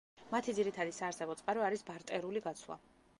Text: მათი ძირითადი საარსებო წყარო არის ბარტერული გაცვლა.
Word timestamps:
მათი 0.29 0.53
ძირითადი 0.59 0.95
საარსებო 0.99 1.37
წყარო 1.43 1.65
არის 1.67 1.85
ბარტერული 1.93 2.43
გაცვლა. 2.47 2.79